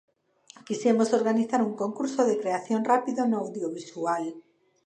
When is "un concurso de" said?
1.67-2.39